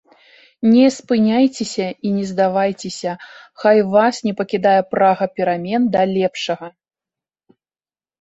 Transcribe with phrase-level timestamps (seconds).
[0.69, 3.13] Не спыняйцеся і не здавайцеся,
[3.63, 6.67] хай вас не пакідае прага перамен да лепшага!